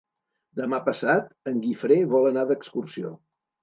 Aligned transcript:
Demà 0.61 0.79
passat 0.87 1.29
en 1.53 1.63
Guifré 1.69 2.01
vol 2.17 2.35
anar 2.35 2.51
d'excursió. 2.53 3.19